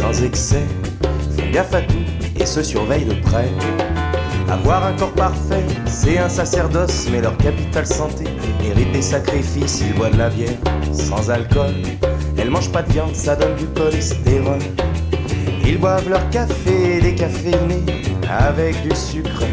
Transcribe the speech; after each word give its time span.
sans 0.00 0.22
excès, 0.22 0.64
font 1.36 1.50
gaffe 1.52 1.74
à 1.74 1.82
tout 1.82 2.04
et 2.38 2.46
se 2.46 2.62
surveillent 2.62 3.04
de 3.04 3.20
près. 3.20 3.48
Avoir 4.48 4.86
un 4.86 4.94
corps 4.94 5.12
parfait, 5.12 5.64
c'est 5.86 6.18
un 6.18 6.28
sacerdoce, 6.28 7.08
mais 7.12 7.20
leur 7.20 7.36
capital 7.36 7.86
santé 7.86 8.24
mérite 8.62 8.92
des 8.92 9.02
sacrifices. 9.02 9.82
Ils 9.82 9.94
boivent 9.94 10.12
de 10.12 10.18
la 10.18 10.30
bière 10.30 10.56
sans 10.92 11.30
alcool, 11.30 11.74
elles 12.38 12.50
mangent 12.50 12.72
pas 12.72 12.82
de 12.82 12.92
viande, 12.92 13.14
ça 13.14 13.36
donne 13.36 13.54
du 13.56 13.66
cholestérol. 13.66 14.58
Ils 15.64 15.78
boivent 15.78 16.08
leur 16.08 16.28
café 16.30 17.00
décaféiné 17.00 17.84
avec 18.28 18.80
du 18.82 18.94
sucre 18.96 19.44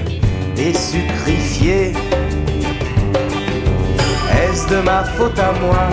sucrifié. 0.74 1.94
Est-ce 4.32 4.68
de 4.70 4.82
ma 4.82 5.04
faute 5.04 5.38
à 5.40 5.52
moi 5.60 5.88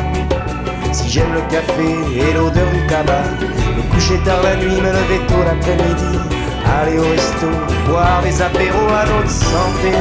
si 0.93 1.09
j'aime 1.11 1.33
le 1.33 1.41
café 1.51 1.89
et 2.17 2.33
l'odeur 2.35 2.71
du 2.73 2.87
tabac? 2.87 3.64
Me 3.77 3.83
coucher 3.93 4.19
tard 4.25 4.43
la 4.43 4.57
nuit, 4.57 4.81
me 4.81 4.93
lever 4.93 5.21
tôt 5.27 5.43
l'après-midi 5.45 6.19
Aller 6.81 6.99
au 6.99 7.03
resto, 7.03 7.47
boire 7.89 8.23
des 8.23 8.41
apéros 8.41 8.89
à 8.89 9.05
notre 9.07 9.31
santé 9.31 9.93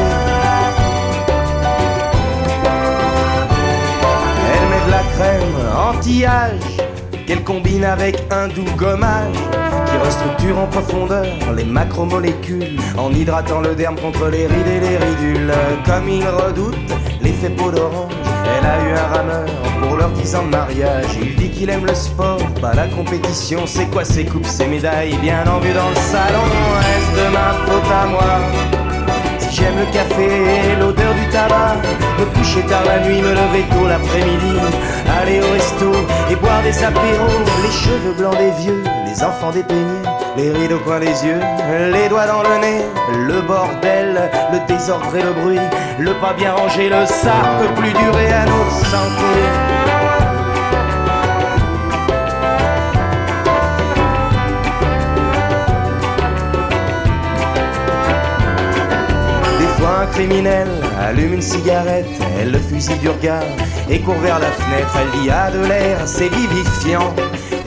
Elle 4.51 4.67
met 4.69 4.85
de 4.85 4.91
la 4.91 5.03
crème 5.15 5.55
anti-âge 5.89 7.25
Qu'elle 7.25 7.43
combine 7.43 7.85
avec 7.85 8.23
un 8.31 8.47
doux 8.47 8.69
gommage 8.77 9.35
qui 9.93 9.97
restructure 9.97 10.59
en 10.59 10.67
profondeur 10.67 11.25
les 11.55 11.63
macromolécules 11.63 12.79
en 12.97 13.11
hydratant 13.11 13.61
le 13.61 13.75
derme 13.75 13.95
contre 13.95 14.27
les 14.27 14.47
rides 14.47 14.67
et 14.67 14.79
les 14.79 14.97
ridules. 14.97 15.53
Comme 15.85 16.09
il 16.09 16.27
redoute 16.27 16.77
l'effet 17.21 17.49
peau 17.49 17.71
d'orange, 17.71 18.11
elle 18.57 18.65
a 18.65 18.83
eu 18.83 18.93
un 18.93 19.15
rameur 19.15 19.49
pour 19.81 19.95
leur 19.95 20.09
10 20.09 20.35
ans 20.35 20.43
de 20.43 20.49
mariage. 20.49 21.32
Qu'il 21.55 21.69
aime 21.69 21.85
le 21.85 21.95
sport, 21.95 22.39
pas 22.61 22.73
la 22.73 22.87
compétition. 22.87 23.61
C'est 23.65 23.85
quoi 23.85 24.03
ses 24.03 24.25
coupes, 24.25 24.45
ses 24.45 24.65
médailles, 24.67 25.15
bien 25.21 25.45
en 25.47 25.59
vue 25.59 25.71
dans 25.71 25.87
le 25.87 25.95
salon? 25.95 26.43
Est-ce 26.81 27.21
de 27.21 27.29
ma 27.31 27.53
faute 27.65 27.91
à 27.91 28.05
moi? 28.07 28.21
J'aime 29.51 29.77
le 29.77 29.85
café 29.93 30.25
et 30.25 30.75
l'odeur 30.79 31.13
du 31.13 31.29
tabac. 31.29 31.75
Me 32.19 32.25
coucher 32.37 32.61
tard 32.63 32.83
la 32.85 32.99
nuit, 33.07 33.21
me 33.21 33.29
lever 33.29 33.63
tôt 33.71 33.87
l'après-midi. 33.87 34.59
Aller 35.21 35.39
au 35.41 35.53
resto 35.53 35.91
et 36.29 36.35
boire 36.35 36.61
des 36.63 36.83
apéros. 36.83 37.43
Les 37.63 37.71
cheveux 37.71 38.13
blancs 38.17 38.37
des 38.37 38.51
vieux, 38.61 38.83
les 39.05 39.23
enfants 39.23 39.51
des 39.51 39.63
peignés. 39.63 40.03
Les 40.35 40.51
rides 40.51 40.73
au 40.73 40.79
coin 40.79 40.99
des 40.99 41.05
yeux, 41.05 41.39
les 41.91 42.09
doigts 42.09 42.25
dans 42.25 42.41
le 42.41 42.57
nez. 42.59 42.81
Le 43.27 43.41
bordel, 43.41 44.29
le 44.51 44.59
désordre 44.67 45.15
et 45.15 45.21
le 45.21 45.33
bruit. 45.33 45.59
Le 45.99 46.13
pas 46.15 46.33
bien 46.33 46.53
rangé, 46.53 46.89
le 46.89 47.05
ça 47.05 47.35
peut 47.59 47.73
plus 47.79 47.91
durer 47.91 48.33
à 48.33 48.45
notre 48.45 48.85
santé. 48.87 49.72
Un 60.13 60.15
criminel 60.15 60.67
allume 60.99 61.33
une 61.33 61.41
cigarette, 61.41 62.05
elle 62.39 62.51
le 62.51 62.59
fusil 62.59 62.95
du 62.99 63.09
regard 63.09 63.43
et 63.89 63.99
court 63.99 64.19
vers 64.19 64.39
la 64.39 64.51
fenêtre. 64.51 64.95
Elle 64.99 65.21
dit 65.21 65.29
a 65.29 65.49
de 65.49 65.65
l'air, 65.65 65.97
c'est 66.05 66.29
vivifiant 66.29 67.13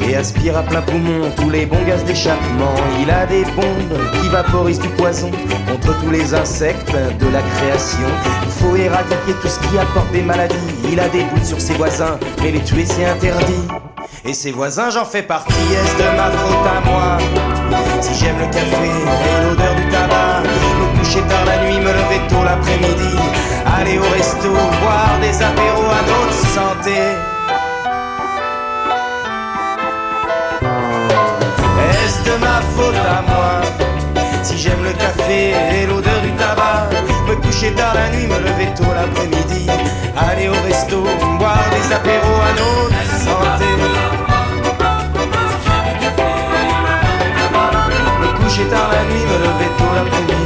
et 0.00 0.16
aspire 0.16 0.56
à 0.56 0.62
plein 0.62 0.83
poumon 0.83 1.30
tous 1.36 1.50
les 1.50 1.66
bons 1.66 1.83
gaz 1.86 2.05
d'échappement. 2.05 2.75
Il 3.00 3.11
a 3.11 3.27
des 3.27 3.44
bombes 3.44 3.98
qui 4.20 4.28
vaporisent 4.28 4.78
du 4.78 4.88
poison 4.88 5.30
contre 5.66 5.98
tous 6.00 6.11
les 6.11 6.34
insectes 6.34 6.92
de 6.92 7.27
la 7.33 7.41
création. 7.41 8.08
Il 8.44 8.53
faut 8.53 8.77
éradiquer 8.77 9.34
tout 9.42 9.48
ce 9.48 9.58
qui 9.60 9.78
apporte 9.78 10.10
des 10.12 10.22
maladies. 10.22 10.54
Il 10.91 11.00
a 11.00 11.09
des 11.09 11.25
doutes 11.25 11.44
sur 11.44 11.60
ses 11.60 11.75
voisins, 11.75 12.19
mais 12.42 12.53
les 12.53 12.60
tuer 12.60 12.84
c'est 12.87 13.06
interdit. 13.06 13.66
Et 14.25 14.34
ses 14.34 14.50
voisins, 14.50 14.91
j'en 14.91 15.04
fais 15.04 15.22
partie, 15.22 15.53
est-ce 15.53 15.97
de 15.97 16.16
ma 16.16 16.31
faute 16.31 16.66
à 16.66 16.81
moi? 16.88 17.19
Si 18.00 18.15
j'aime 18.15 18.38
le 18.38 18.47
café 18.47 18.87
et 18.87 19.48
l'odeur 19.48 19.75
du 19.75 19.88
tabac, 19.88 20.42
coucher 20.99 21.23
tard 21.29 21.45
la 21.45 21.59
nuit, 21.65 21.79
me 21.79 21.93
lever 21.93 22.21
tôt 22.29 22.45
l'après-midi, 22.45 23.17
aller 23.79 23.99
au 23.99 24.09
resto, 24.15 24.51
boire 24.51 25.19
des 25.21 25.43
apéros 25.43 25.91
à 25.91 26.03
notre 26.11 26.41
santé. 26.57 26.99
Est-ce 31.91 32.31
de 32.31 32.37
ma 32.39 32.61
faute 32.75 32.95
à 32.97 33.23
moi 33.23 33.61
Si 34.43 34.59
j'aime 34.59 34.83
le 34.84 34.93
café 34.93 35.55
et 35.75 35.87
l'odeur 35.87 36.21
du 36.23 36.33
tabac, 36.33 36.89
me 37.28 37.37
coucher 37.37 37.73
tard 37.73 37.95
la 37.95 38.09
nuit, 38.11 38.27
me 38.27 38.39
lever 38.39 38.73
tôt 38.77 38.93
l'après-midi, 38.95 39.67
aller 40.17 40.49
au 40.49 40.61
resto, 40.67 41.03
boire 41.39 41.65
des 41.71 41.95
apéros 41.95 42.41
à 42.41 42.53
notre 42.53 43.11
santé. 43.25 43.67
coucher 48.57 48.69
tard 48.71 48.91
la 48.93 49.03
nuit, 49.05 49.25
me 49.25 49.39
lever 49.45 49.71
tôt 49.77 49.93
l'après-midi, 49.95 50.46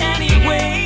anyway. 0.00 0.79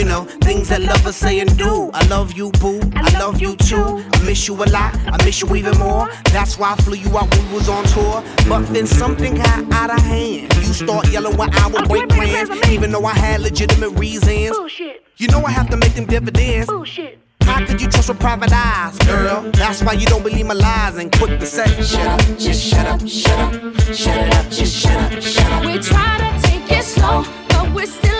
You 0.00 0.06
know, 0.06 0.24
things 0.40 0.70
that 0.70 0.80
lovers 0.80 1.14
say 1.14 1.40
and 1.40 1.58
do. 1.58 1.90
I 1.92 2.06
love 2.06 2.32
you, 2.32 2.50
boo. 2.52 2.80
I, 2.96 3.12
I 3.12 3.18
love 3.18 3.38
you 3.38 3.54
too. 3.56 4.02
I 4.14 4.22
miss 4.24 4.48
you 4.48 4.54
a 4.54 4.64
lot, 4.64 4.94
I 5.06 5.22
miss 5.26 5.42
you 5.42 5.54
even 5.54 5.76
more. 5.76 6.08
That's 6.32 6.56
why 6.58 6.72
I 6.72 6.76
flew 6.76 6.96
you 6.96 7.18
out 7.18 7.30
when 7.34 7.48
we 7.48 7.54
was 7.56 7.68
on 7.68 7.84
tour. 7.84 8.24
But 8.48 8.62
then 8.72 8.86
something 8.86 9.34
got 9.34 9.70
out 9.72 9.90
of 9.90 10.00
hand. 10.00 10.54
You 10.54 10.72
start 10.72 11.10
yelling 11.10 11.36
when 11.36 11.52
I 11.52 11.66
would 11.66 11.86
break 11.86 12.08
plans, 12.08 12.48
even 12.68 12.92
though 12.92 13.04
I 13.04 13.12
had 13.12 13.42
legitimate 13.42 13.90
reasons. 13.90 14.56
Bullshit. 14.56 15.04
You 15.18 15.28
know 15.28 15.42
I 15.44 15.50
have 15.50 15.68
to 15.68 15.76
make 15.76 15.92
them 15.92 16.06
dividends. 16.06 16.66
Bullshit. 16.66 17.18
How 17.42 17.66
could 17.66 17.82
you 17.82 17.88
trust 17.88 18.08
with 18.08 18.20
private 18.20 18.52
eyes, 18.54 18.96
girl? 19.00 19.50
That's 19.52 19.82
why 19.82 19.92
you 19.92 20.06
don't 20.06 20.22
believe 20.22 20.46
my 20.46 20.54
lies 20.54 20.96
and 20.96 21.12
quick 21.12 21.38
to 21.40 21.46
say, 21.46 21.66
shut 21.82 22.06
up, 22.06 22.20
just 22.38 22.62
shut 22.62 22.86
up, 22.86 23.06
shut 23.06 23.38
up, 23.38 23.52
shut 23.92 24.16
it 24.16 24.34
up, 24.34 24.50
just 24.50 24.74
shut 24.74 25.12
up, 25.12 25.20
shut 25.20 25.52
up. 25.52 25.66
We 25.66 25.78
try 25.78 26.16
to 26.24 26.48
take 26.48 26.78
it 26.78 26.84
slow, 26.84 27.24
but 27.50 27.74
we're 27.74 27.86
still 27.86 28.10
losing 28.10 28.19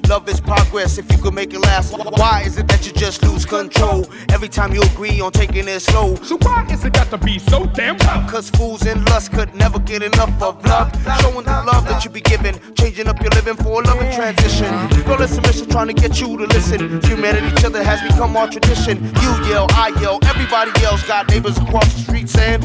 Love 0.11 0.27
is 0.27 0.41
progress 0.41 0.97
if 0.97 1.09
you 1.09 1.17
could 1.19 1.33
make 1.33 1.53
it 1.53 1.59
last. 1.59 1.93
Why 1.93 2.43
is 2.45 2.57
it 2.57 2.67
that 2.67 2.85
you 2.85 2.91
just 2.91 3.23
lose 3.23 3.45
control 3.45 4.05
every 4.29 4.49
time 4.49 4.73
you 4.73 4.81
agree 4.81 5.21
on 5.21 5.31
taking 5.31 5.69
it 5.69 5.79
slow? 5.79 6.15
So 6.15 6.37
why 6.41 6.67
is 6.69 6.83
it 6.83 6.91
got 6.91 7.09
to 7.11 7.17
be 7.17 7.39
so 7.39 7.65
damn 7.67 7.95
tough? 7.95 8.29
Cause 8.29 8.49
fools 8.49 8.85
and 8.85 9.07
lust 9.07 9.31
could 9.31 9.55
never 9.55 9.79
get 9.79 10.03
enough 10.03 10.41
of 10.43 10.65
love. 10.65 10.91
Showing 11.21 11.45
the 11.45 11.63
love 11.65 11.87
that 11.87 12.03
you 12.03 12.11
be 12.11 12.19
giving, 12.19 12.59
changing 12.73 13.07
up 13.07 13.21
your 13.21 13.29
living 13.29 13.55
for 13.55 13.81
a 13.81 13.85
loving 13.85 14.11
transition. 14.11 14.67
Girl, 15.05 15.21
it's 15.21 15.37
a 15.37 15.41
mission 15.43 15.69
trying 15.69 15.87
to 15.87 15.93
get 15.93 16.19
you 16.19 16.35
to 16.35 16.43
listen. 16.43 17.01
Humanity, 17.03 17.47
each 17.47 17.63
other 17.63 17.81
has 17.81 18.01
become 18.01 18.35
our 18.35 18.49
tradition. 18.49 19.01
You 19.21 19.31
yell, 19.47 19.67
I 19.69 19.97
yell, 20.01 20.19
everybody 20.25 20.77
yells. 20.81 21.01
Got 21.03 21.29
neighbors 21.29 21.57
across 21.57 21.85
the 21.93 22.01
street 22.01 22.27
saying, 22.27 22.61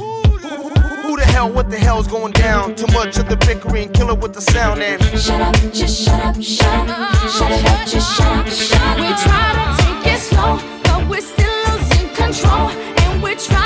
who 1.06 1.16
the 1.16 1.24
hell, 1.24 1.50
what 1.50 1.70
the 1.70 1.78
hell's 1.78 2.08
going 2.08 2.32
down? 2.32 2.74
Too 2.74 2.86
much 2.92 3.16
of 3.18 3.28
the 3.28 3.36
bickering, 3.36 3.92
kill 3.92 4.10
it 4.10 4.18
with 4.18 4.34
the 4.34 4.40
sound 4.40 4.82
and 4.82 5.00
Shut 5.18 5.40
up, 5.40 5.54
just 5.72 6.04
shut 6.04 6.20
up, 6.20 6.42
shut 6.42 6.88
up, 6.88 7.14
shut 7.30 7.35
we 7.38 7.42
try 7.42 7.48
to 9.58 9.64
take 9.82 10.06
it 10.14 10.20
slow, 10.20 10.58
but 10.84 11.00
we're 11.06 11.20
still 11.20 11.54
losing 11.68 12.08
control, 12.14 12.70
and 12.70 13.22
we're 13.22 13.36
trying. 13.36 13.65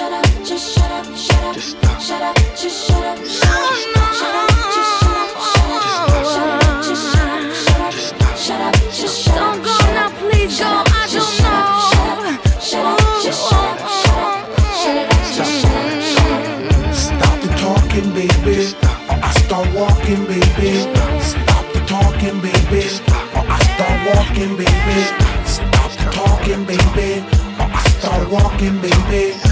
Shut 0.00 0.14
up, 0.14 0.24
just 0.42 0.74
shut 0.74 0.90
up, 0.92 1.04
shut 1.14 1.44
up, 1.44 1.54
just 1.56 1.76
stop. 1.76 2.00
Shut 2.00 2.22
up, 2.22 2.34
just 2.56 2.88
shut 2.88 3.04
up, 3.04 3.18
shut 3.20 3.52
up, 3.52 3.76
shut 4.16 4.34
up, 4.34 4.48
just 4.72 4.96
shut 4.96 5.12
up, 5.20 5.28
shut 5.52 5.68
up, 5.68 6.64
just 6.88 7.04
shut 7.12 7.28
up, 7.28 7.52
shut 7.60 7.80
up, 7.84 7.92
just 7.92 8.08
stop. 8.08 8.32
Shut 8.40 8.60
up, 8.62 8.72
just 8.96 9.20
shut 9.20 9.36
up. 9.36 9.42
Don't 9.52 9.60
go 9.62 9.76
now, 9.92 10.08
please 10.16 10.58
go. 10.58 10.64
I 10.64 11.04
don't 11.12 11.36
know. 11.44 11.68
Shut 12.64 12.80
up, 12.80 12.96
just 13.20 13.44
shut 13.44 13.60
up, 13.60 13.76
shut 14.00 14.24
up, 14.24 14.40
shut 14.80 14.96
up, 14.96 15.12
just 15.36 15.52
shut 15.60 15.76
up, 15.76 16.00
shut 16.00 16.32
up. 16.32 16.96
Stop 16.96 17.36
the 17.42 17.48
talking, 17.60 18.08
baby. 18.16 18.72
I 19.10 19.30
start 19.44 19.68
walking, 19.76 20.24
baby. 20.24 20.80
Stop 21.20 21.64
the 21.74 21.80
talking, 21.84 22.40
baby. 22.40 22.88
I 23.36 23.60
start 23.68 23.96
walking, 24.16 24.56
baby. 24.56 24.98
Stop 25.44 25.92
the 25.92 26.08
talking, 26.10 26.64
baby. 26.64 27.20
I 27.60 27.84
start 28.00 28.30
walking, 28.30 28.80
baby. 28.80 29.49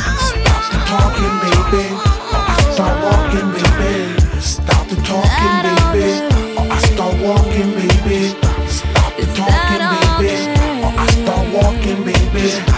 Stop 0.89 1.13
the 1.13 1.21
talking, 1.21 1.37
baby. 1.45 1.85
I 2.33 2.73
start 2.73 2.97
walking, 3.05 3.53
baby. 3.53 4.41
Stop 4.41 4.89
the 4.89 4.97
talking, 5.05 5.53
baby. 5.93 6.35
I 6.57 6.79
start 6.79 7.15
walking, 7.21 7.71
baby. 7.75 8.29
Stop 8.69 9.17
the 9.19 9.27
talking, 9.37 10.25
baby. 10.25 10.49
I 10.97 11.07
start 11.11 11.47
walking, 11.53 12.05
baby. 12.05 12.78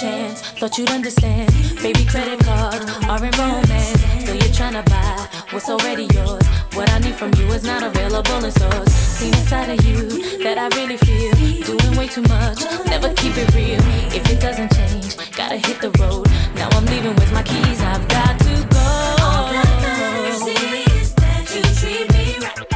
chance. 0.00 0.42
Thought 0.58 0.76
you'd 0.76 0.90
understand. 0.90 1.50
Baby, 1.82 2.04
credit 2.04 2.40
cards 2.40 2.84
are 3.08 3.24
in 3.24 3.32
romance. 3.32 4.00
So 4.26 4.32
you're 4.32 4.52
trying 4.52 4.74
to 4.74 4.82
buy 4.90 5.28
what's 5.50 5.68
already 5.70 6.06
yours. 6.12 6.46
What 6.74 6.90
I 6.90 6.98
need 6.98 7.14
from 7.14 7.32
you 7.34 7.46
is 7.46 7.64
not 7.64 7.82
available 7.82 8.44
in 8.44 8.50
stores. 8.50 8.92
Seen 8.92 9.32
inside 9.34 9.70
of 9.70 9.84
you 9.86 10.02
that 10.44 10.58
I 10.58 10.68
really 10.76 10.98
feel. 10.98 11.32
Doing 11.64 11.96
way 11.96 12.08
too 12.08 12.22
much, 12.22 12.60
never 12.86 13.12
keep 13.14 13.36
it 13.36 13.54
real. 13.54 13.80
If 14.12 14.30
it 14.30 14.40
doesn't 14.40 14.70
change, 14.74 15.16
gotta 15.32 15.56
hit 15.56 15.80
the 15.80 15.90
road. 16.02 16.28
Now 16.54 16.68
I'm 16.72 16.84
leaving 16.86 17.14
with 17.14 17.32
my 17.32 17.42
keys, 17.42 17.80
I've 17.80 18.06
got 18.08 18.38
to 18.38 18.54
go. 18.68 18.88
All 19.24 19.48
I 19.48 20.30
see 20.44 20.84
is 21.00 21.14
that 21.14 21.44
you 21.54 21.62
treat 21.80 22.06
me 22.12 22.26
right. 22.44 22.68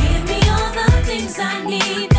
Give 0.00 0.22
me 0.28 0.40
all 0.52 0.70
the 0.76 1.02
things 1.06 1.38
I 1.38 1.64
need. 1.64 2.17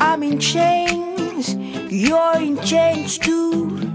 I'm 0.00 0.22
in 0.22 0.38
chains, 0.38 1.54
you're 1.90 2.36
in 2.36 2.60
chains 2.62 3.18
too. 3.18 3.90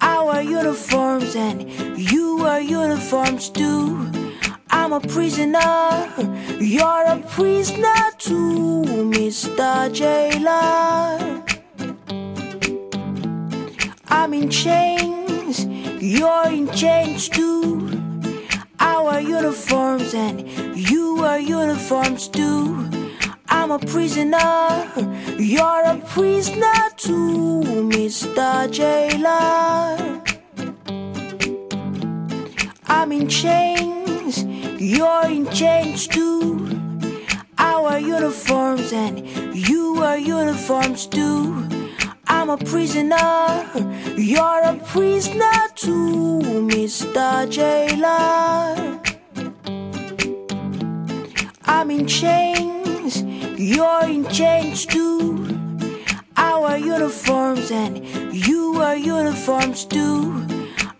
Our 0.00 0.42
uniforms 0.42 1.36
and 1.36 1.70
you 1.96 2.44
are 2.44 2.60
uniforms 2.60 3.48
too. 3.48 4.10
I'm 4.70 4.92
a 4.92 5.00
prisoner, 5.00 6.10
you're 6.58 7.04
a 7.06 7.22
prisoner 7.28 8.10
too, 8.18 8.82
Mr. 9.14 9.92
Jailer. 9.94 11.44
I'm 14.08 14.34
in 14.34 14.50
chains, 14.50 15.64
you're 15.64 16.48
in 16.48 16.72
chains 16.72 17.28
too. 17.28 17.88
Our 18.80 19.20
uniforms 19.20 20.12
and 20.12 20.48
you 20.76 21.24
are 21.24 21.38
uniforms 21.38 22.26
too. 22.26 22.99
I'm 23.70 23.80
a 23.80 23.86
prisoner. 23.86 24.92
You're 25.38 25.84
a 25.84 25.96
prisoner 26.08 26.90
too, 26.96 27.62
Mr. 27.88 28.68
Jailer. 28.68 30.20
I'm 32.88 33.12
in 33.12 33.28
chains. 33.28 34.42
You're 34.42 35.30
in 35.30 35.48
chains 35.52 36.08
too. 36.08 36.66
Our 37.58 38.00
uniforms 38.00 38.92
and 38.92 39.24
you 39.54 40.02
are 40.02 40.18
uniforms 40.18 41.06
too. 41.06 41.64
I'm 42.26 42.50
a 42.50 42.56
prisoner. 42.56 43.70
You're 44.16 44.62
a 44.64 44.80
prisoner 44.84 45.68
too, 45.76 46.40
Mr. 46.42 47.48
Jailer. 47.48 49.00
I'm 51.66 51.90
in 51.92 52.08
chains 52.08 52.79
you're 53.60 54.04
in 54.04 54.26
chains 54.30 54.86
too. 54.86 55.46
Our 56.36 56.78
uniforms 56.78 57.70
and 57.70 58.02
you 58.34 58.80
are 58.80 58.96
uniforms 58.96 59.84
too. 59.84 60.46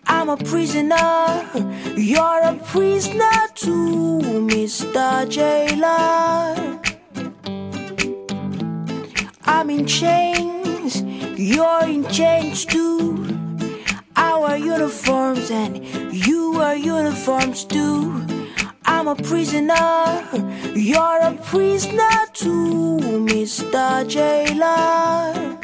I'm 0.05 0.29
a 0.29 0.37
prisoner, 0.37 1.49
you're 1.97 2.41
a 2.43 2.59
prisoner 2.65 3.47
too, 3.55 4.19
Mr. 4.45 5.27
Jailer. 5.27 6.79
I'm 9.45 9.69
in 9.71 9.87
chains, 9.87 11.01
you're 11.39 11.83
in 11.85 12.07
chains 12.09 12.63
too. 12.63 13.39
Our 14.15 14.55
uniforms 14.57 15.49
and 15.49 15.83
you 16.13 16.61
are 16.61 16.75
uniforms 16.75 17.65
too. 17.65 18.30
I'm 19.01 19.07
a 19.07 19.15
prisoner, 19.15 20.23
you're 20.75 21.21
a 21.23 21.33
prisoner 21.45 22.27
too, 22.33 22.99
Mr. 23.25 24.07
Jailer. 24.07 25.57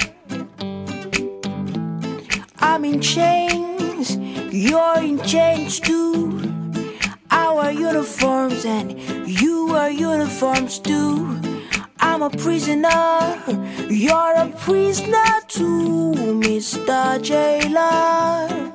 I'm 2.57 2.83
in 2.83 2.99
chains, 2.99 4.17
you're 4.51 4.97
in 5.03 5.21
chains 5.21 5.79
too. 5.79 6.41
Our 7.29 7.69
uniforms 7.69 8.65
and 8.65 8.99
you 9.29 9.69
are 9.75 9.91
uniforms 9.91 10.79
too. 10.79 11.39
I'm 11.99 12.23
a 12.23 12.31
prisoner, 12.31 13.39
you're 13.87 14.33
a 14.33 14.51
prisoner 14.65 15.41
too, 15.47 16.13
Mr. 16.41 17.21
Jailer. 17.21 18.73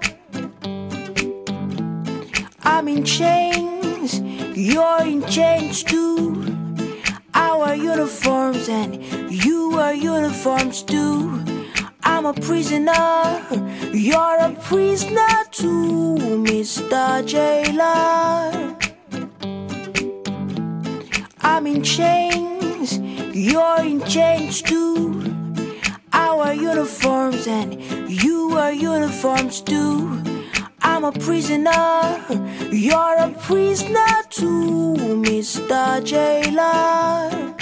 I'm 2.62 2.86
in 2.86 3.04
chains, 3.04 3.71
you're 4.62 5.02
in 5.02 5.26
chains 5.26 5.82
too. 5.82 6.40
Our 7.34 7.74
uniforms 7.74 8.68
and 8.68 9.02
you 9.28 9.76
are 9.76 9.92
uniforms 9.92 10.84
too. 10.84 11.44
I'm 12.04 12.26
a 12.26 12.32
prisoner, 12.32 13.42
you're 13.92 14.38
a 14.38 14.54
prisoner 14.62 15.34
too, 15.50 16.16
Mr. 16.46 17.26
Jailer. 17.26 18.76
I'm 21.40 21.66
in 21.66 21.82
chains, 21.82 22.98
you're 23.34 23.80
in 23.80 24.04
chains 24.04 24.62
too. 24.62 25.24
Our 26.12 26.52
uniforms 26.52 27.48
and 27.48 27.82
you 28.08 28.56
are 28.56 28.72
uniforms 28.72 29.60
too. 29.60 30.31
I'm 30.84 31.04
a 31.04 31.12
prisoner, 31.12 32.24
you're 32.70 33.16
a 33.16 33.30
prisoner 33.40 34.22
too, 34.30 34.94
Mr. 35.22 36.04
Jailer. 36.04 37.54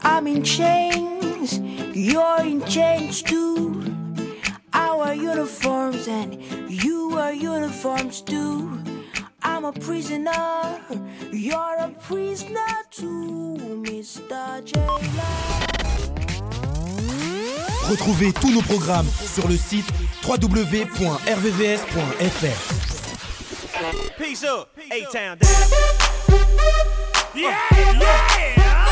I'm 0.00 0.26
in 0.26 0.42
chains, 0.42 1.58
you're 1.94 2.40
in 2.40 2.64
chains 2.66 3.22
too. 3.22 3.94
Our 4.72 5.14
uniforms 5.14 6.08
and 6.08 6.42
you 6.70 7.16
are 7.18 7.32
uniforms 7.32 8.22
too. 8.22 8.82
I'm 9.42 9.64
a 9.64 9.72
prisoner, 9.72 10.80
you're 11.30 11.76
a 11.78 11.94
prisoner 12.00 12.74
too, 12.90 13.56
Mr. 13.84 14.64
Jailer. 14.64 15.73
Retrouvez 17.88 18.32
tous 18.32 18.50
nos 18.50 18.62
programmes 18.62 19.06
sur 19.34 19.46
le 19.48 19.56
site 19.56 19.86
www.rvvs.fr. 20.26 21.24
Peace 24.18 24.44
up, 24.44 24.68
A-Town 24.90 25.36
down. 25.36 25.50
Yeah, 27.34 27.56
yeah. 27.72 28.88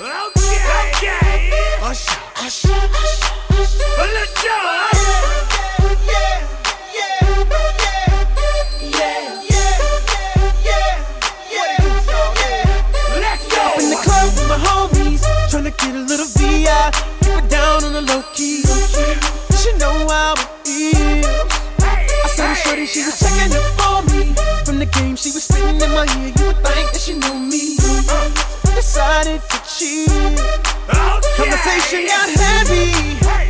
Okay, 0.00 0.58
okay. 0.90 1.50
Hush, 1.80 2.06
hush, 2.34 2.66
hush. 2.66 3.20
Let's 3.98 4.34
go. 4.42 4.48
Yeah, 6.06 6.40
yeah, 6.92 7.22
yeah, 7.40 7.78
yeah, 8.82 9.16
yeah, 10.64 10.96
yeah. 11.50 11.78
Let's 13.20 13.44
go. 13.48 13.60
Up 13.60 13.78
in 13.78 13.88
the 13.90 13.96
club 13.96 14.28
with 14.34 14.48
my 14.48 14.56
homies, 14.58 14.99
tryna 15.70 15.78
get 15.78 15.94
a 15.94 16.04
little 16.04 16.26
VI. 16.26 16.90
Keep 17.20 17.44
it 17.44 17.50
down 17.50 17.84
on 17.84 17.92
the 17.92 18.02
low 18.02 18.22
key. 18.34 18.62
She 19.56 19.72
know 19.78 20.08
how 20.08 20.34
it 20.34 20.48
feels. 20.64 21.26
I 21.82 22.28
saw 22.28 22.48
the 22.48 22.54
shorty, 22.54 22.86
she 22.86 23.04
was 23.04 23.18
checking 23.18 23.54
up 23.56 23.64
for 23.78 24.14
me. 24.14 24.34
From 24.64 24.78
the 24.78 24.86
game, 24.86 25.16
she 25.16 25.30
was 25.30 25.44
spitting 25.44 25.80
in 25.80 25.90
my 25.90 26.06
ear. 26.18 26.32
You 26.38 26.46
would 26.46 26.56
think 26.64 26.92
that 26.92 27.00
she 27.00 27.14
knew 27.14 27.38
me. 27.38 27.76
Decided 28.74 29.42
to 29.42 29.58
cheat. 29.68 30.08
Oh, 30.92 31.20
Conversation 31.36 32.06
got 32.06 32.28
heavy. 32.30 33.49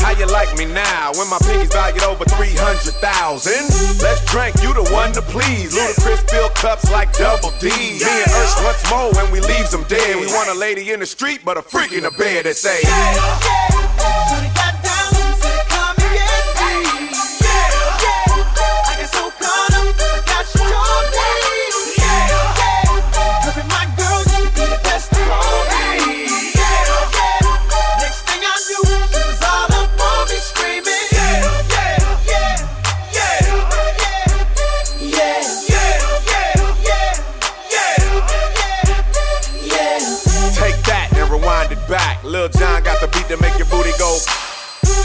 How 0.00 0.12
you 0.12 0.26
like 0.26 0.56
me 0.56 0.66
now 0.66 1.12
when 1.14 1.28
my 1.28 1.38
pinky's 1.38 1.72
valued 1.72 2.02
over 2.02 2.24
300,000? 2.24 3.52
Let's 4.02 4.24
drink, 4.26 4.56
you 4.62 4.72
the 4.74 4.88
one 4.92 5.12
to 5.12 5.22
please. 5.22 5.76
Ludacris 5.76 6.28
fill 6.30 6.50
cups 6.50 6.90
like 6.90 7.12
double 7.16 7.52
D. 7.60 7.68
Me 7.68 8.00
and 8.00 8.32
Ursh 8.32 8.64
once 8.64 8.82
more 8.90 9.12
when 9.12 9.30
we 9.30 9.40
leaves 9.40 9.70
them 9.70 9.84
dead. 9.84 10.16
We 10.16 10.26
want 10.26 10.48
a 10.48 10.54
lady 10.54 10.90
in 10.90 11.00
the 11.00 11.06
street, 11.06 11.40
but 11.44 11.56
a 11.56 11.62
freak 11.62 11.92
in 11.92 12.04
the 12.04 12.10
bed 12.10 12.46
that 12.46 12.56
say, 12.56 12.80
Take 12.82 13.79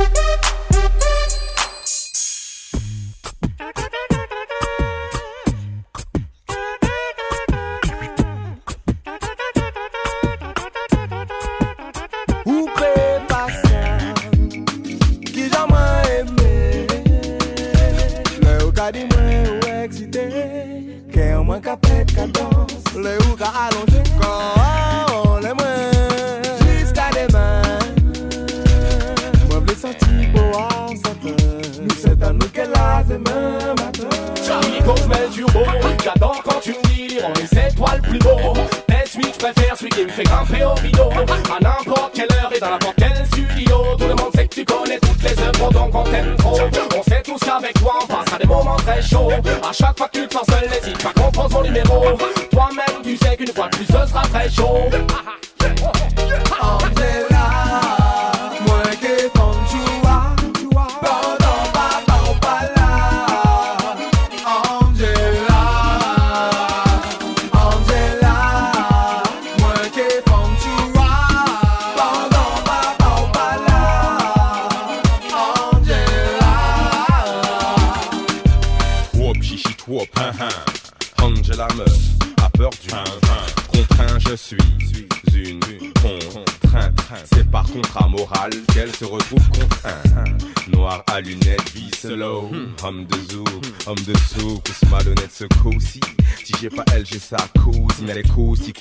Thank 0.00 0.54
you. 0.54 0.59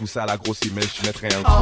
Coussi, 0.09 0.19
coussa 0.19 0.25
la 0.25 0.37
grosse 0.37 0.71
mais 0.73 0.81
je 0.81 1.05
mettrai 1.05 1.27
un 1.33 1.58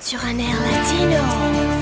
sur 0.00 0.24
un 0.24 0.38
air 0.38 0.56
latino. 0.60 1.79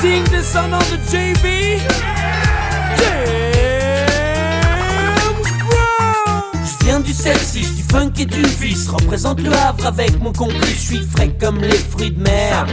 King 0.00 0.22
descendant 0.30 0.78
de 0.78 0.96
JB. 1.10 1.80
Je 6.64 6.84
viens 6.84 7.00
du 7.00 7.12
sexiste, 7.12 7.74
du 7.74 7.77
funk 7.90 8.12
et 8.18 8.24
du 8.24 8.42
vice. 8.42 8.88
Représente 8.88 9.40
le 9.40 9.52
Havre 9.52 9.86
avec 9.86 10.20
mon 10.20 10.32
complice. 10.32 10.74
Je 10.74 10.96
suis 10.96 11.06
frais 11.14 11.34
comme 11.40 11.60
les 11.60 11.78
fruits 11.78 12.10
de 12.10 12.22
mer. 12.22 12.66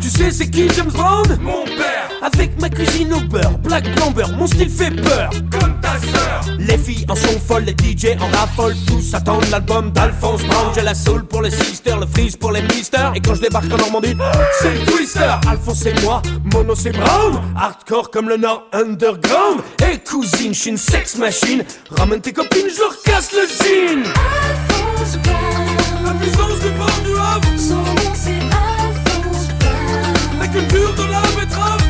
Tu 0.00 0.08
sais, 0.08 0.30
c'est 0.30 0.50
qui 0.50 0.68
James 0.74 0.90
Brown 0.92 1.38
Mon 1.42 1.64
père. 1.64 2.08
Avec 2.20 2.60
ma 2.60 2.68
cuisine 2.68 3.12
au 3.14 3.20
beurre, 3.20 3.58
Black 3.58 3.84
Bomber, 3.96 4.24
mon 4.36 4.46
style 4.46 4.68
fait 4.68 4.90
peur. 4.90 5.30
Comme 5.52 5.80
ta 5.80 5.98
sœur. 6.00 6.54
Les 6.58 6.76
filles 6.76 7.06
en 7.08 7.14
sont 7.14 7.38
folles, 7.38 7.64
les 7.64 7.72
DJ 7.72 8.16
en 8.20 8.26
raffolent. 8.36 8.74
Tous 8.86 9.14
attendent 9.14 9.48
l'album 9.50 9.92
d'Alphonse 9.92 10.42
Brown. 10.42 10.72
J'ai 10.74 10.82
la 10.82 10.94
soul 10.94 11.24
pour 11.24 11.42
les 11.42 11.50
sisters, 11.50 11.98
le 11.98 12.06
freeze 12.06 12.36
pour 12.36 12.50
les 12.50 12.62
misters. 12.62 13.12
Et 13.14 13.20
quand 13.20 13.34
je 13.34 13.42
débarque 13.42 13.72
en 13.72 13.76
Normandie, 13.76 14.16
c'est 14.60 14.74
le 14.74 14.84
twister. 14.86 15.34
Alphonse 15.48 15.78
c'est 15.80 16.02
moi, 16.02 16.20
Mono 16.52 16.74
c'est 16.74 16.90
Brown. 16.90 17.40
Hardcore 17.56 18.10
comme 18.10 18.28
le 18.28 18.36
Nord 18.36 18.64
Underground. 18.72 19.60
Et 19.90 19.98
cousine, 19.98 20.52
je 20.52 20.60
suis 20.60 20.70
une 20.70 20.76
sex 20.76 21.16
machine. 21.16 21.62
Ramène 21.90 22.20
tes 22.20 22.32
copines, 22.32 22.68
je 22.74 22.80
leur 22.80 23.00
casse 23.02 23.30
le 23.32 23.46
jean. 23.46 24.57
La 24.98 26.12
puissance 26.14 26.58
du 26.58 26.70
port 26.70 27.00
du 27.04 27.12
Havre. 27.12 27.56
Son 27.56 27.76
nom 27.76 28.12
c'est 28.14 28.42
Alphonse 28.50 29.48
Brown. 29.60 30.38
La 30.40 30.48
culture 30.48 30.92
de 30.94 31.02
la 31.04 31.22
betterave. 31.36 31.84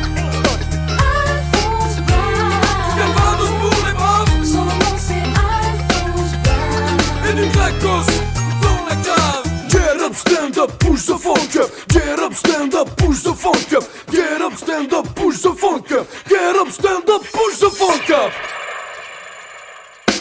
Alphonse 0.99 1.97
Brown. 2.05 2.53
Calvados 2.97 3.53
pour 3.61 3.87
les 3.87 3.93
braves. 3.93 4.43
Son 4.43 4.63
nom 4.63 4.95
c'est 4.97 5.25
Alphonse 5.25 6.35
Brown. 6.43 7.29
Et 7.29 7.33
du 7.33 7.45
Glacos 7.49 8.11
dans 8.61 8.85
la 8.87 8.95
cave. 9.03 9.45
Get 9.69 10.05
up, 10.05 10.13
stand 10.13 10.57
up, 10.59 10.71
push 10.77 11.05
the 11.07 11.17
funk 11.17 11.55
up. 11.55 11.71
Get 11.89 12.19
up, 12.19 12.33
stand 12.35 12.75
up, 12.75 12.95
push 12.95 13.23
the 13.23 13.33
funk 13.33 13.73
up. 13.73 13.83
Get 14.11 14.41
up, 14.41 14.53
stand 14.55 14.93
up, 14.93 15.07
push 15.15 15.41
the 15.41 15.53
funk 15.55 15.91
up. 15.91 16.05
Get 16.27 16.55
up, 16.55 16.69
stand 16.69 17.09
up, 17.09 17.23
push 17.23 17.57
the 17.57 17.71
funk 17.71 18.09
up. 18.11 18.31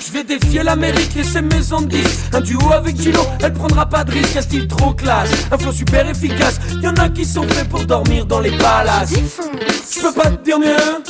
Je 0.08 0.12
vais 0.14 0.24
défier 0.24 0.62
l'Amérique 0.62 1.14
et 1.18 1.22
ses 1.22 1.42
maisons 1.42 1.82
de 1.82 1.98
Un 2.32 2.40
duo 2.40 2.72
avec 2.72 2.98
Gino, 2.98 3.20
elle 3.42 3.52
prendra 3.52 3.84
pas 3.84 4.04
de 4.04 4.12
risque 4.12 4.36
Un 4.38 4.40
style 4.40 4.66
trop 4.66 4.94
classe, 4.94 5.28
un 5.52 5.58
flow 5.58 5.70
super 5.70 6.08
efficace. 6.08 6.58
Y'en 6.80 6.94
a 6.94 7.10
qui 7.10 7.26
sont 7.26 7.42
faits 7.42 7.68
pour 7.68 7.84
dormir 7.84 8.24
dans 8.24 8.40
les 8.40 8.52
palaces. 8.52 9.12
Je 9.12 10.00
peux 10.00 10.12
pas 10.12 10.30
te 10.30 10.42
dire 10.42 10.58
mieux. 10.58 11.02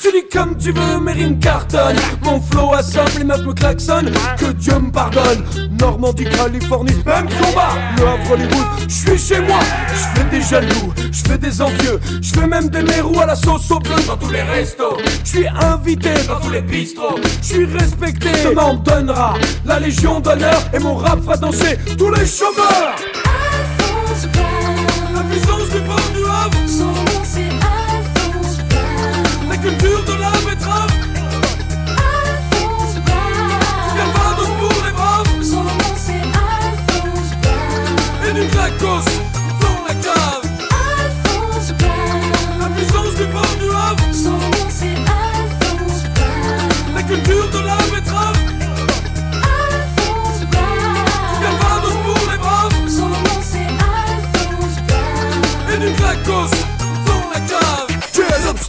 Tu 0.00 0.10
dis 0.12 0.24
comme 0.32 0.56
tu 0.56 0.72
veux, 0.72 0.98
mes 1.00 1.12
rimes 1.12 1.38
cartonnent 1.38 1.96
Mon 2.22 2.40
flow 2.40 2.72
assomme, 2.72 3.04
les 3.18 3.24
meufs 3.24 3.44
me 3.44 3.52
klaxonnent. 3.52 4.10
Que 4.38 4.52
Dieu 4.52 4.78
me 4.78 4.90
pardonne. 4.90 5.44
Normandie, 5.78 6.24
Californie, 6.24 7.02
même 7.04 7.28
combat 7.28 7.74
Le 7.98 8.06
Havre, 8.06 8.32
Hollywood, 8.32 8.66
je 8.88 8.94
suis 8.94 9.18
chez 9.18 9.40
moi. 9.40 9.58
Je 9.88 10.20
fais 10.20 10.30
des 10.30 10.42
jaloux, 10.42 10.92
je 11.12 11.22
fais 11.28 11.38
des 11.38 11.60
envieux. 11.60 12.00
Je 12.22 12.32
fais 12.32 12.46
même 12.46 12.68
des 12.70 12.82
mérous 12.82 13.20
à 13.20 13.26
la 13.26 13.34
sauce 13.34 13.70
au 13.70 13.78
bleu 13.78 13.96
Dans 14.06 14.16
tous 14.16 14.30
les 14.30 14.42
restos, 14.42 14.96
je 15.24 15.28
suis 15.28 15.48
invité 15.48 16.14
dans 16.28 16.40
tous 16.40 16.50
les 16.50 16.62
bistrots. 16.62 17.18
Je 17.42 17.46
suis 17.46 17.66
respecté, 17.90 18.30
demain 18.44 18.64
on 18.70 18.74
me 18.74 18.84
donnera 18.84 19.34
La 19.64 19.80
Légion 19.80 20.20
d'honneur 20.20 20.62
et 20.72 20.78
mon 20.78 20.96
rap 20.96 21.20
fera 21.22 21.36
danser 21.36 21.78
tous 21.98 22.10
les 22.10 22.26
chômeurs. 22.26 22.96
La 25.14 25.22
puissance 25.22 25.68
du 25.70 25.80
port 25.80 26.10
du 26.14 26.24
Havre. 26.24 26.68
Son 26.68 26.86
nom 26.86 27.22
c'est 27.24 27.48
Alphonse 27.48 28.58
Brown 28.68 29.48
La 29.48 29.56
culture 29.56 30.04
de 30.04 30.12
la 30.12 30.30
betterave. 30.30 30.90
Alphonse 31.88 32.96
Brown 33.04 33.58
Du 33.84 33.98
Calvados 33.98 34.50
pour 34.58 34.84
les 34.84 34.92
braves. 34.92 35.42
Son 35.42 35.64
nom 35.64 35.94
c'est 35.96 36.22
Alphonse 36.22 37.32
Brown 37.42 38.28
Et 38.28 38.32
du 38.32 38.46
Glacos 38.48 39.19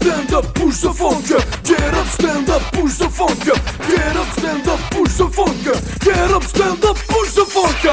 stand 0.02 0.34
up, 0.34 0.46
push 0.56 0.82
the 0.82 0.94
funk. 0.94 1.28
Get 1.64 1.94
up, 1.94 2.08
stand 2.08 2.50
up, 2.50 2.62
push 2.74 2.98
the 2.98 3.10
funk. 3.10 3.44
Get 3.46 4.16
up, 4.16 4.28
stand 4.38 4.68
up, 4.68 4.80
push 4.92 5.14
the 5.18 5.28
funk. 5.30 5.64
Get 6.04 6.32
up, 6.32 6.44
stand 6.44 6.84
up, 6.86 6.98
push 7.08 7.34
the 7.34 7.46
funk 7.46 7.84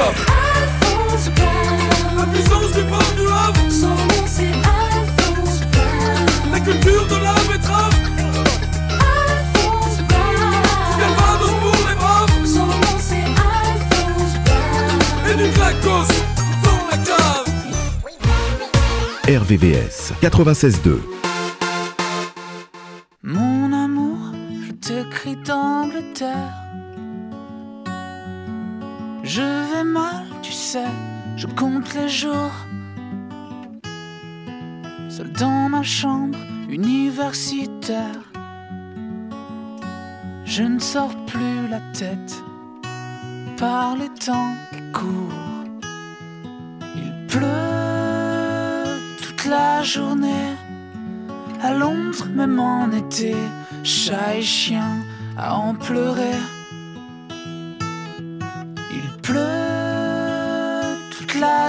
La 2.17 2.25
puissance 2.25 2.71
du 2.73 2.83
port 2.83 3.13
du 3.17 3.27
Havre 3.27 3.69
Son 3.69 3.87
nom 3.89 4.25
c'est 4.25 4.53
Alphonse 4.53 5.59
Brown 5.71 6.25
La 6.51 6.59
culture 6.59 7.05
de 7.07 7.15
la 7.15 7.33
betterave 7.49 7.95
Alphonse 8.89 9.97
Brown 10.07 10.61
Du 10.89 10.95
Calvados 11.01 11.55
pour 11.61 11.79
les 11.87 11.95
braves 11.95 12.45
Son 12.45 12.65
nom 12.65 12.97
c'est 12.99 13.27
Alphonse 13.49 14.35
Brown 14.45 14.99
Et 15.29 15.35
du 15.35 15.47
Glacos 15.55 16.11
dans 16.63 16.81
la 16.89 16.97
cave 16.97 17.49
RVVS 19.43 20.13
96.2. 20.21 21.18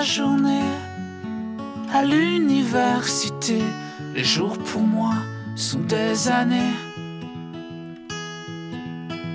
journée. 0.02 0.70
À 1.92 2.02
l'université, 2.02 3.60
les 4.14 4.24
jours 4.24 4.56
pour 4.58 4.82
moi 4.82 5.14
sont 5.56 5.80
des 5.80 6.28
années. 6.28 6.74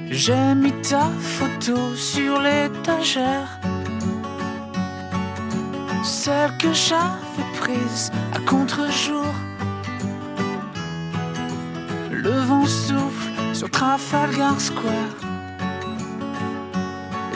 J'ai 0.10 0.56
mis 0.56 0.72
ta 0.82 1.10
photo 1.20 1.76
sur 1.96 2.42
l'étagère. 2.42 3.60
Celle 6.04 6.56
que 6.58 6.72
j'avais 6.74 7.50
prise 7.60 8.12
à 8.34 8.40
contre-jour. 8.40 9.34
Le 12.12 12.32
vent 12.32 12.66
souffle 12.66 13.32
sur 13.54 13.70
Trafalgar 13.70 14.60
Square. 14.60 15.16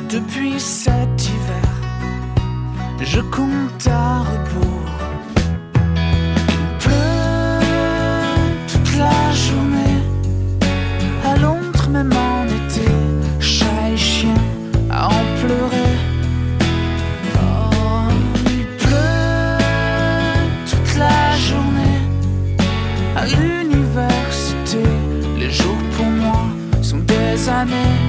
Depuis 0.09 0.59
cet 0.59 1.25
hiver, 1.25 1.68
je 3.06 3.22
compte 3.22 3.88
à 3.88 4.20
rebours. 4.20 4.91
Il 6.50 6.68
pleut 6.80 7.60
toute 8.68 8.97
la 8.97 9.32
journée. 9.32 10.04
À 11.26 11.38
Londres, 11.38 11.88
même 11.89 12.12
en 12.12 12.45
été, 12.45 12.89
chat 13.39 13.89
et 13.93 13.97
chien 13.97 14.36
à 14.91 15.08
en 15.08 15.24
pleurer. 15.41 15.95
Oh, 17.36 18.10
il 18.47 18.66
pleut 18.84 19.58
toute 20.70 20.97
la 20.97 21.38
journée. 21.38 22.02
À 23.16 23.26
l'université, 23.26 24.84
les 25.38 25.52
jours 25.52 25.84
pour 25.95 26.06
moi 26.06 26.41
sont 26.82 27.00
des 27.00 27.50
années. 27.50 28.09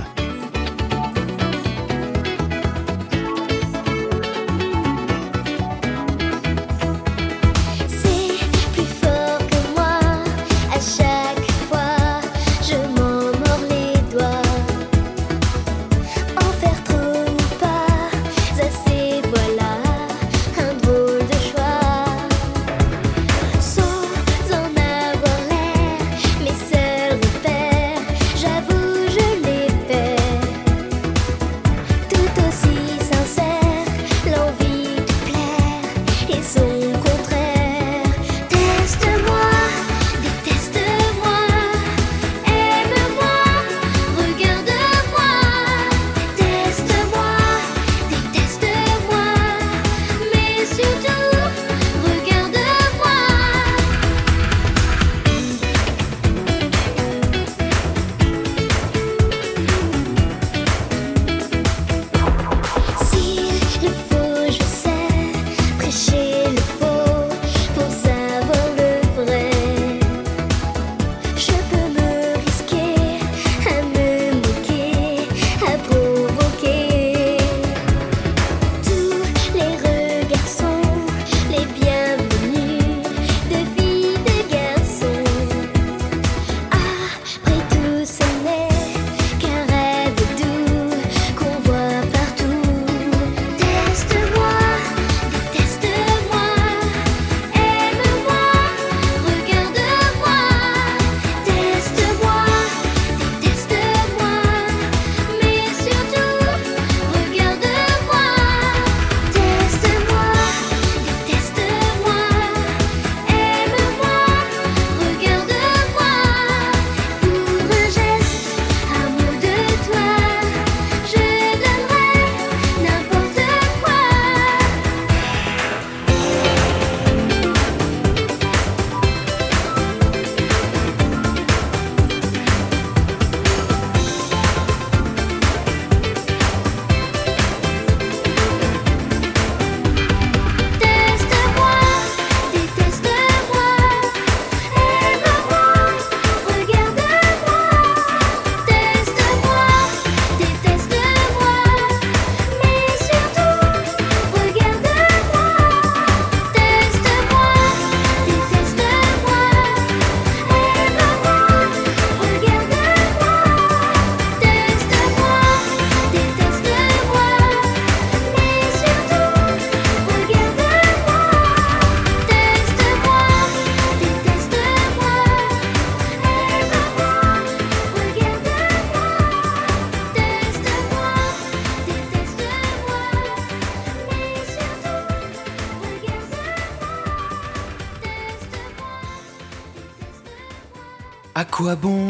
Quoi 191.61 191.75
bon 191.75 192.07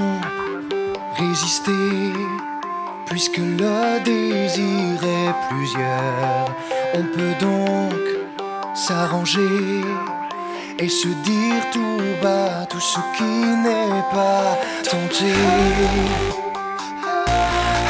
résister 1.17 2.13
puisque 3.07 3.37
le 3.37 4.01
désir 4.03 5.03
est 5.03 5.33
plusieurs 5.49 6.45
On 6.93 7.03
peut 7.15 7.35
donc 7.39 8.01
s'arranger 8.73 9.81
et 10.79 10.87
se 10.87 11.09
dire 11.29 11.63
tout 11.73 12.01
bas 12.23 12.65
tout 12.69 12.79
ce 12.79 12.99
qui 13.17 13.33
n'est 13.65 14.05
pas 14.13 14.57
tenté. 14.89 15.33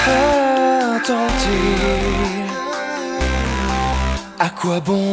Ah, 0.08 1.00
tenter. 1.06 1.74
À 4.40 4.50
quoi 4.50 4.80
bon 4.80 5.12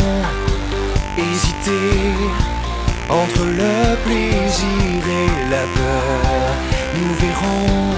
hésiter? 1.19 2.58
Entre 3.09 3.45
le 3.45 3.97
plaisir 4.05 5.03
et 5.23 5.51
la 5.51 5.65
peur 5.77 6.55
Nous 6.95 7.15
verrons 7.15 7.95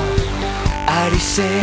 à 0.86 1.10
l'essai. 1.10 1.60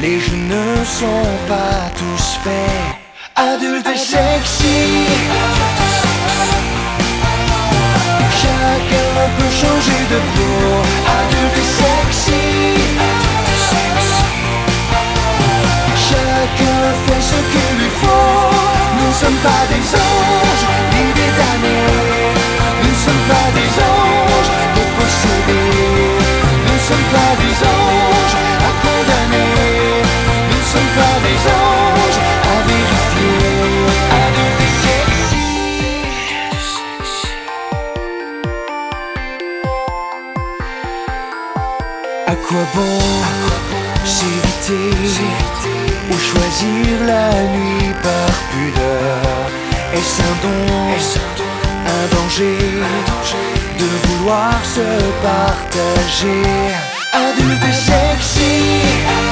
Les 0.00 0.18
jeux 0.20 0.36
ne 0.36 0.84
sont 0.84 1.28
pas 1.48 1.90
tous 1.98 2.38
faits. 2.44 3.02
Adultes 3.36 3.86
et 3.86 3.98
sexy. 3.98 4.80
Chacun 8.42 9.12
peut 9.36 9.54
changer 9.62 10.00
de 10.12 10.18
peau. 10.34 10.62
Adulte 11.20 11.58
et 11.64 11.70
sexy. 11.80 12.44
Chacun 16.08 16.82
fait 17.04 17.22
ce 17.30 17.38
qu'il 17.50 17.70
lui 17.78 17.90
faut. 18.00 18.72
Nous 18.98 19.08
ne 19.08 19.14
sommes 19.22 19.40
pas 19.42 19.64
des 19.70 19.86
anges, 20.08 20.66
ni 20.92 21.04
des 21.18 21.30
damnés. 21.38 21.81
Quoi 42.52 42.66
bon 42.74 42.98
s'éviter 44.04 44.90
ou 46.10 46.16
choisir 46.18 47.06
la 47.06 47.30
nuit 47.54 47.94
par 48.02 48.32
pudeur? 48.50 49.48
Est-ce 49.94 50.20
un 50.30 50.36
don, 50.42 50.60
un 51.96 52.04
danger 52.14 52.58
de 53.78 53.88
vouloir 54.04 54.54
se 54.64 54.86
partager? 55.22 56.42
Adulte 57.12 57.64
et 57.70 57.72
sexy 57.72 59.31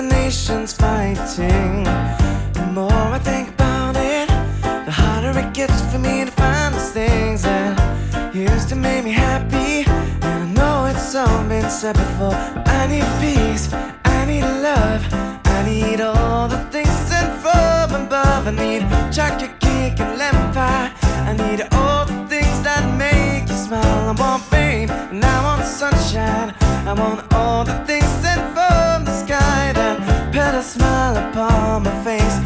the 0.00 0.14
nations 0.14 0.72
fighting. 0.72 1.84
The 2.54 2.66
more 2.72 3.08
I 3.16 3.18
think 3.18 3.48
about 3.50 3.96
it, 3.96 4.28
the 4.86 4.90
harder 4.90 5.38
it 5.38 5.52
gets 5.52 5.80
for 5.92 5.98
me 5.98 6.24
to 6.24 6.30
find 6.30 6.74
those 6.74 6.90
things 6.90 7.42
that 7.42 8.34
used 8.34 8.68
to 8.70 8.76
make 8.76 9.04
me 9.04 9.10
happy. 9.10 9.84
And 10.22 10.38
I 10.44 10.46
know 10.56 10.86
it's 10.86 11.14
all 11.14 11.44
been 11.48 11.68
said 11.68 11.96
before. 11.96 12.34
I 12.78 12.86
need 12.86 13.08
peace, 13.20 13.72
I 14.04 14.24
need 14.24 14.44
love, 14.70 15.02
I 15.44 15.64
need 15.66 16.00
all 16.00 16.48
the 16.48 16.60
things 16.72 16.94
sent 17.08 17.30
from 17.42 18.06
above. 18.06 18.46
I 18.46 18.52
need 18.52 18.82
chocolate 19.12 19.58
cake 19.60 20.00
and 20.00 20.18
lemon 20.18 20.52
pie. 20.54 20.92
I 21.28 21.32
need 21.42 21.60
all 21.72 22.06
the 22.06 22.18
things 22.28 22.62
that 22.62 22.82
make 22.96 23.09
smile. 23.70 24.08
I 24.08 24.12
want 24.20 24.42
rain 24.52 24.90
and 24.90 25.24
I 25.24 25.36
want 25.44 25.64
sunshine. 25.64 26.54
I 26.90 26.92
want 26.92 27.20
all 27.32 27.64
the 27.64 27.76
things 27.86 28.10
sent 28.22 28.42
from 28.54 29.04
the 29.04 29.14
sky 29.24 29.72
that 29.78 29.96
put 30.34 30.54
a 30.62 30.62
smile 30.62 31.16
upon 31.16 31.84
my 31.84 31.94
face 32.04 32.36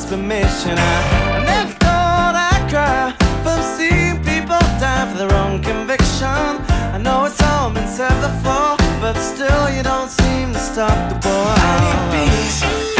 Pope's 0.00 0.10
permission. 0.10 0.78
I, 0.78 1.36
I 1.36 1.44
never 1.44 1.72
thought 1.72 2.34
I'd 2.34 2.70
cry 2.70 3.12
from 3.42 3.60
seeing 3.76 4.16
people 4.24 4.58
die 4.78 5.06
for 5.10 5.18
their 5.18 5.32
own 5.34 5.62
conviction. 5.62 6.26
I 6.26 6.98
know 6.98 7.24
it's 7.24 7.42
all 7.42 7.70
been 7.70 7.88
said 7.88 8.14
before, 8.20 8.76
but 9.00 9.14
still 9.16 9.70
you 9.70 9.82
don't 9.82 10.10
seem 10.10 10.52
to 10.52 10.58
stop 10.58 10.96
the 11.10 11.16
boy. 11.16 11.54
I 11.56 11.76
need 11.84 12.00
peace, 12.14 12.99